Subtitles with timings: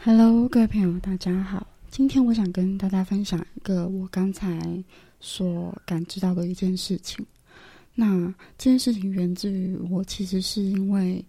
[0.00, 1.66] Hello，各位朋友，大家好。
[1.90, 4.82] 今天我想跟大家分享一个我刚才
[5.18, 7.26] 所感知到的一件事情。
[7.96, 11.22] 那这件事情源自于我，其实是因为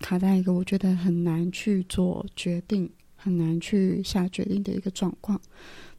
[0.00, 5.40] 卡在一个我觉得很难去做决定、很难去下决定的一个状况。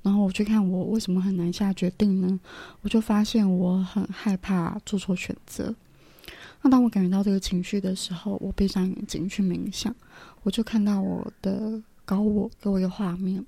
[0.04, 2.38] 然后我去看我为什么很难下决定呢？
[2.82, 5.74] 我就发现我很害怕做错选择。
[6.62, 9.96] 那当我感觉到这个情绪的时候，我闭上眼睛去冥想，
[10.44, 13.46] 我就看到我的高我给我一个画面。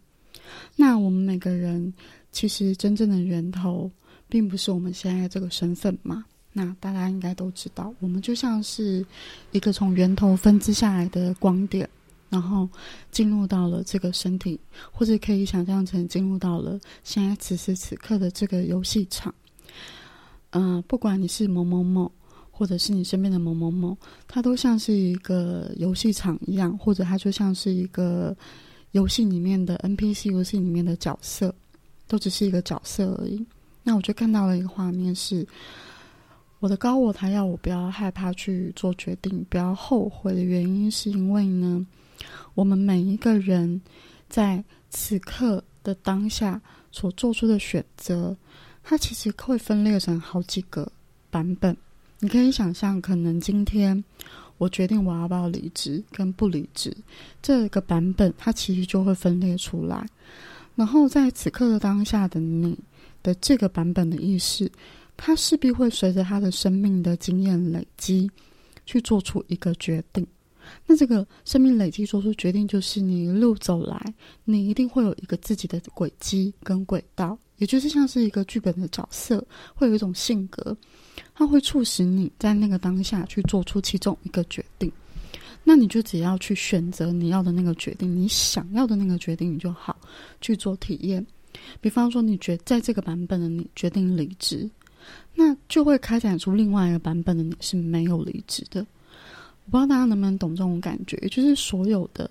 [0.75, 1.91] 那我们每个人
[2.31, 3.89] 其实真正的源头，
[4.29, 6.23] 并不是我们现在这个身份嘛。
[6.53, 9.03] 那大家应该都知道，我们就像是
[9.51, 11.89] 一个从源头分支下来的光点，
[12.29, 12.69] 然后
[13.09, 14.59] 进入到了这个身体，
[14.91, 19.33] 或者可以想象成进入到了现在此时此刻的这个游戏场。
[20.51, 22.11] 嗯，不管你是某某某，
[22.61, 23.97] 或者是你身边的某某某，
[24.27, 28.37] 它都像是一个游戏场一样，或者它就像是一个
[28.91, 31.51] 游戏里面的 NPC，游戏里面的角色，
[32.07, 33.43] 都只是一个角色而已。
[33.81, 35.43] 那我就看到了一个画面是。
[36.59, 41.83] 我的高我，他要我不要害怕去做决定，不要后悔的原因，是因为呢，
[42.53, 43.81] 我们每一个人
[44.29, 48.37] 在此刻的当下所做出的选择，
[48.83, 50.87] 它其实会分裂成好几个
[51.31, 51.75] 版本。
[52.21, 54.01] 你可以想象，可能今天
[54.57, 56.95] 我决定我要不要离职跟不离职，
[57.41, 60.07] 这个版本它其实就会分裂出来。
[60.75, 62.79] 然后在此刻的当下的你
[63.21, 64.71] 的这个版本的意识。
[65.23, 68.31] 它势必会随着他的生命的经验累积，
[68.87, 70.25] 去做出一个决定。
[70.85, 80.75] 那这个生命累积做出决定，就是你一路走来，你一定会有一个自己的轨迹跟轨道，也就是像是一个剧本的角色，会有一种性格，
[81.33, 84.91] 它会促使你在那个当下去做出其中一个决定。
[85.63, 89.95] 那你就只要去选择你要的那个决定，你想要的那个决定，你就好
[90.41, 91.25] 去做体验。
[91.79, 94.69] 比方说，你决在这个版本的你决定离职。
[95.33, 98.85] 那就会开展出另外一个版本的你是没有离职的。
[99.65, 102.29] 我不知道大家能不能懂这种感觉，就是所有的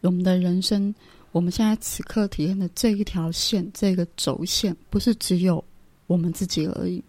[0.00, 0.94] 我们的人生，
[1.32, 5.62] 我们现在此刻体验的这一条线，这个轴线，不是只有
[6.06, 7.02] 我们自己而已。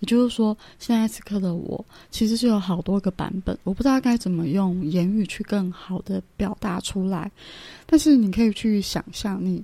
[0.00, 7.28] 也就是说，现在此刻的我，其实是有好多个版本，我不知道该怎么用言语去更好的表达出来。
[7.84, 9.60] 但是你可以去想象，你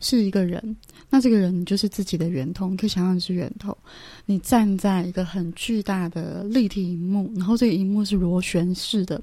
[0.00, 0.76] 是一个人。
[1.08, 3.76] 那这个人就是自己的源头，你可以想象你是源头。
[4.26, 9.20] 你站在一个很巨大的立体荧幕，然后这个荧幕是螺旋式的，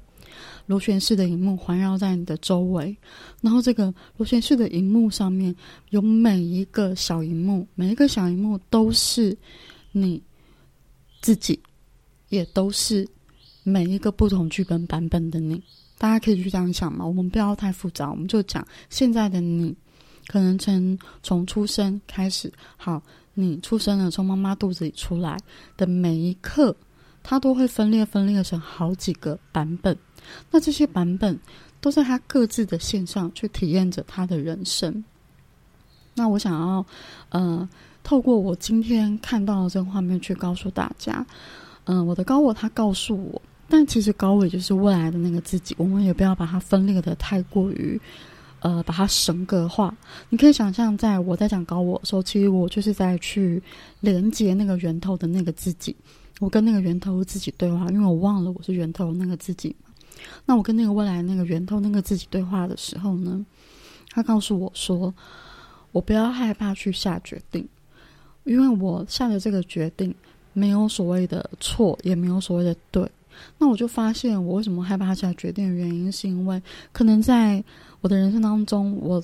[0.66, 2.96] 螺旋式的荧幕环绕在你的周围。
[3.40, 5.54] 然后这个螺旋式的荧幕上面
[5.90, 9.36] 有每一个小荧幕，每一个小荧幕都是
[9.92, 10.22] 你
[11.22, 11.58] 自己，
[12.28, 13.08] 也都是
[13.62, 15.62] 每一个不同剧本版本的你。
[15.96, 19.74] 大家可以去这样想嘛，我们不要太复杂，我们就讲现在的你。
[20.28, 23.02] 可能从从出生开始，好，
[23.32, 25.38] 你出生了，从妈妈肚子里出来
[25.76, 26.76] 的每一刻，
[27.22, 29.96] 它都会分裂分裂成好几个版本。
[30.50, 31.38] 那这些版本
[31.80, 35.02] 都在他各自的线上去体验着他的人生。
[36.14, 36.84] 那我想要，
[37.30, 37.66] 呃，
[38.04, 41.24] 透过我今天看到的这个画面去告诉大家，
[41.84, 47.98] 嗯，我的高我他告诉我，但其实高伟就是未来的那个自己，我们也不要把它分裂的太过于。
[48.60, 49.94] 呃，把它神格化。
[50.30, 53.62] 你可以想象，在我在讲高我的时候，其实我就是在去
[54.00, 55.94] 连接那个源头的那个自己。
[56.40, 59.74] 我跟那个源头自己对话，因为我忘了我是源头那个自己。
[60.44, 63.44] 那我跟那个未来那个源头那个自己对话的时候呢，
[64.10, 65.12] 他告诉我说
[65.92, 67.66] ：“我不要害怕去下决定，
[68.44, 70.14] 因为我下的这个决定
[70.52, 73.08] 没有所谓的错，也没有所谓的对。”
[73.58, 76.62] 那我就发现，我为什么害怕下决定的原因，是因为
[76.92, 77.62] 可能在
[78.00, 79.22] 我的人生当中，我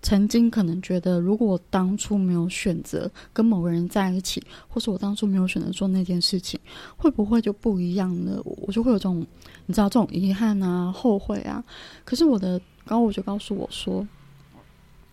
[0.00, 6.58] 曾经可能觉得，如果我当初没有选择跟某个人在一起，或是我当初没有选择做那件事情，
[6.96, 8.40] 会不会就不一样呢？
[8.44, 9.26] 我就会有这种，
[9.66, 11.62] 你知道，这种遗憾啊、后悔啊。
[12.04, 14.06] 可是我的高我就告诉我说。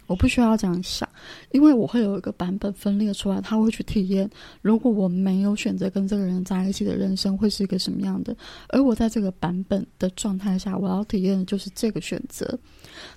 [0.08, 1.08] 我不需要这样想，
[1.52, 4.30] 因为我会有一个版本分裂出来，他会去体验。
[4.62, 8.36] 如果我没有选择跟这个人在一起的人生会是一个什么样的？
[8.70, 12.58] 而我在这个版本的状态下，我要体验的就是这个选择。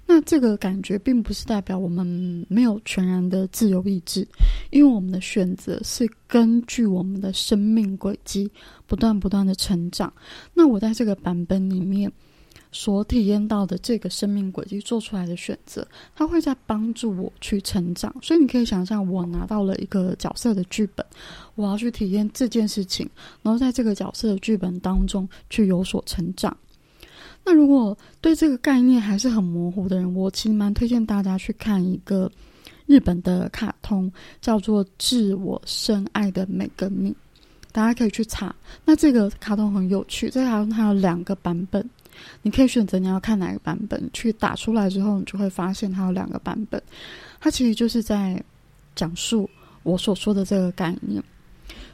[0.06, 2.06] 那这个感觉并不是代表我们
[2.48, 4.26] 没有全然的自由意志，
[4.70, 8.50] 因为我们的选择是根据我们的生命轨迹
[8.86, 10.12] 不断不断的成长。
[10.54, 12.10] 那我在这个版本里面。
[12.70, 18.14] 所体验到的这个生命轨迹做出来的选择，它会在帮助我去成长。
[18.22, 21.04] 所以你可以想象，我拿到了一个角色的剧本，
[21.54, 23.08] 我要去体验这件事情，
[23.42, 26.56] 然后在这个角色的剧本当中去有所成长。
[27.44, 32.30] 那如果对这个概念还是很模糊的人，我其实蛮推荐大家去看一个
[32.84, 34.12] 日本的卡通，
[34.42, 37.10] 叫做《致我深爱的每个你》，
[37.72, 38.54] 大家可以去查。
[38.84, 41.88] 那这个卡通很有趣，这个卡通它有两个版本，
[42.42, 44.02] 你可以选择你要看哪个版本。
[44.12, 46.82] 去打出来之后，你就会发现它有两个版本。
[47.40, 48.42] 它其实就是在
[48.94, 49.48] 讲述
[49.82, 51.22] 我所说的这个概念。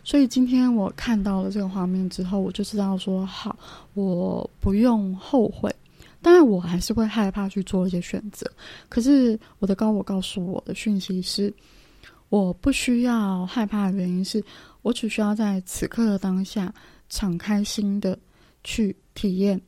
[0.02, 3.56] 所以今天我看到了这个画面之后，我就知道说好，
[3.94, 5.74] 我不用后悔。
[6.20, 8.50] 当然，我还是会害怕去做一些选择。
[8.88, 11.52] 可是我的高我告诉我的讯息是，
[12.30, 14.42] 我不需要害怕的原因是
[14.80, 16.72] 我只需要在此刻的当下
[17.08, 18.18] 敞开心的
[18.62, 19.60] 去体验，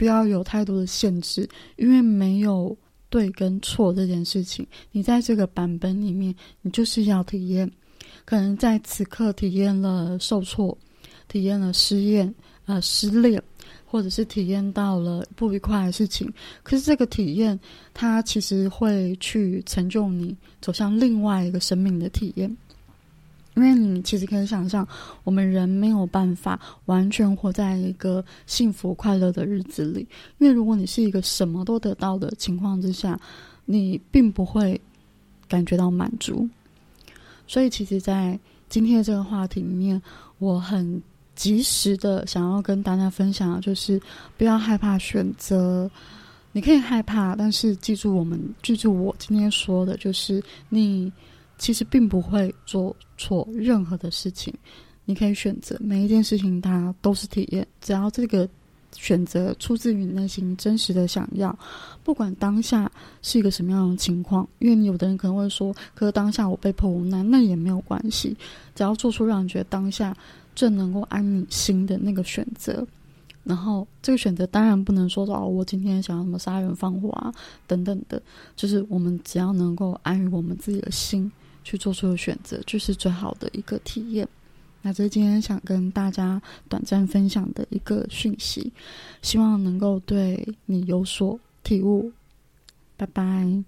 [0.00, 2.74] 不要有太多的限制，因为没有
[3.10, 4.66] 对跟错这件事情。
[4.92, 7.70] 你在这个版本里面，你就是要体验。
[8.24, 10.76] 可能在此刻体验了受挫，
[11.28, 13.42] 体验了失恋，呃，失恋，
[13.84, 16.32] 或者是体验到了不愉快的事情。
[16.62, 17.60] 可是这个体验，
[17.92, 22.56] 它其实会去成就你走向另外一个生命的体验。
[23.60, 24.86] 因为你其实可以想象，
[25.22, 30.06] 我们人没有办法完全活在一个幸福快乐的日子里。
[30.38, 33.20] 因为如果你是一个什么都得到的情况之下，
[33.66, 34.80] 你并不会
[35.46, 36.48] 感觉到满足。
[37.46, 40.00] 所以，其实，在今天的这个话题里面，
[40.38, 41.02] 我很
[41.34, 44.00] 及时的想要跟大家分享，就是
[44.38, 45.90] 不要害怕选择。
[46.52, 51.12] 你可以害怕，但是记住，我们记住我今天说的，就是你
[51.60, 54.52] 其实并不会做错任何的事情。
[55.04, 58.48] 你可以选择每一件事情，它都是体验，只要这个。
[58.96, 61.56] 选择出自于你内心真实的想要，
[62.02, 62.90] 不管当下
[63.22, 68.36] 是一个什么样的情况，因为你有的人可能会说，可是当下我被迫无奈，那也没有关系，
[68.74, 70.12] 只要做出让你觉得当下
[70.56, 72.84] 最能够安你心的那个选择。
[73.44, 77.32] 然后这个选择当然不能说哦，我今天想要什么杀人放火啊
[77.68, 78.20] 等等的，
[78.56, 81.30] 就是我们只要能够安于我们自己的心
[81.62, 84.26] 去做出的选择，就是最好的一个体验。
[84.82, 88.72] 那这是今天想跟大家短暂分享的一个讯息，
[89.20, 92.10] 希望能够对你有所体悟。
[92.96, 93.62] 拜拜。